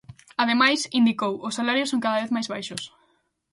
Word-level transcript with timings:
Ademais, 0.43 0.81
indicou, 0.99 1.33
"os 1.47 1.55
salarios 1.57 1.89
son 1.91 2.03
cada 2.05 2.19
vez 2.21 2.29
máis 2.35 2.47
baixos". 2.53 2.83